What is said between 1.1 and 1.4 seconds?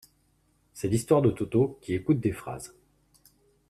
de